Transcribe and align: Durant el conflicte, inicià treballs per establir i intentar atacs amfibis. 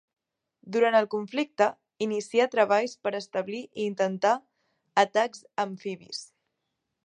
Durant 0.75 0.95
el 0.99 1.07
conflicte, 1.15 1.67
inicià 2.07 2.47
treballs 2.57 2.97
per 3.05 3.13
establir 3.19 3.61
i 3.67 3.87
intentar 3.91 4.35
atacs 5.07 5.45
amfibis. 5.69 6.27